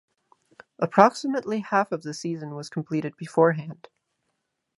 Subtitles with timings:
[0.79, 3.87] Approximately half of the season was completed beforehand.